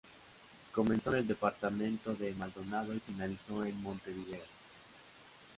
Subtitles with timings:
[0.73, 4.41] Comenzó en el departamento de Maldonado y finalizó en Montevideo.